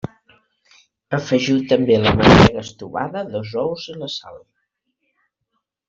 Afegiu 1.17 1.59
també 1.73 1.99
la 2.05 2.15
mantega 2.21 2.65
estovada, 2.65 3.25
dos 3.37 3.55
ous 3.67 3.89
i 3.95 3.99
la 4.03 4.13
sal. 4.19 4.45